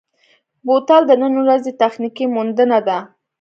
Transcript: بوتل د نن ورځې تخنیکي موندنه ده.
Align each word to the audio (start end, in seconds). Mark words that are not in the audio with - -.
بوتل 0.65 1.01
د 1.07 1.11
نن 1.21 1.33
ورځې 1.41 1.71
تخنیکي 1.81 2.25
موندنه 2.35 2.79
ده. 2.87 2.97